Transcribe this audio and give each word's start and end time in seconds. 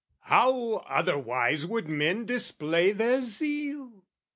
How 0.21 0.77
otherwise 0.89 1.63
would 1.67 1.87
men 1.87 2.25
display 2.25 2.91
their 2.91 3.21
zeal? 3.21 4.03